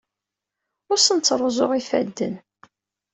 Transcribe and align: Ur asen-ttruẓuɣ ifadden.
Ur 0.91 0.97
asen-ttruẓuɣ 0.99 1.71
ifadden. 1.79 2.35